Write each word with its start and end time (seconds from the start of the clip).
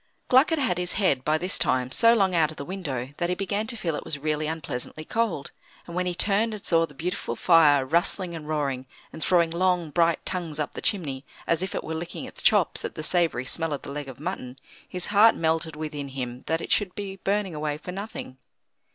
Gluck 0.29 0.49
had 0.49 0.57
had 0.57 0.79
his 0.79 0.93
head, 0.93 1.23
by 1.23 1.37
this 1.37 1.59
time, 1.59 1.91
so 1.91 2.15
long 2.15 2.33
out 2.33 2.49
of 2.49 2.57
the 2.57 2.65
window 2.65 3.09
that 3.17 3.29
he 3.29 3.35
began 3.35 3.67
to 3.67 3.77
feel 3.77 3.95
it 3.95 4.03
was 4.03 4.17
really 4.17 4.47
unpleasantly 4.47 5.05
cold, 5.05 5.51
and 5.85 5.95
when 5.95 6.07
he 6.07 6.15
turned 6.15 6.55
and 6.55 6.65
saw 6.65 6.87
the 6.87 6.95
beautiful 6.95 7.35
fire 7.35 7.85
rustling 7.85 8.33
and 8.33 8.47
roaring, 8.47 8.87
and 9.13 9.23
throwing 9.23 9.51
long, 9.51 9.91
bright 9.91 10.25
tongues 10.25 10.57
up 10.57 10.73
the 10.73 10.81
chimney, 10.81 11.23
as 11.45 11.61
if 11.61 11.75
it 11.75 11.83
were 11.83 11.93
licking 11.93 12.25
its 12.25 12.41
chops 12.41 12.83
at 12.83 12.95
the 12.95 13.03
savoury 13.03 13.45
smell 13.45 13.73
of 13.73 13.83
the 13.83 13.91
leg 13.91 14.09
of 14.09 14.19
mutton, 14.19 14.57
his 14.89 15.05
heart 15.13 15.35
melted 15.35 15.75
within 15.75 16.07
him 16.07 16.45
that 16.47 16.61
it 16.61 16.71
should 16.71 16.95
be 16.95 17.17
burning 17.17 17.53
away 17.53 17.77
for 17.77 17.91
nothing. 17.91 18.37